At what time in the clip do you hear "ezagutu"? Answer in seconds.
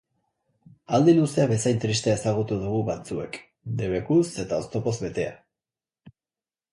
2.21-2.57